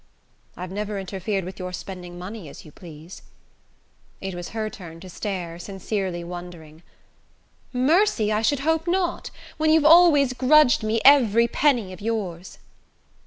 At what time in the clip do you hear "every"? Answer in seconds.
11.05-11.47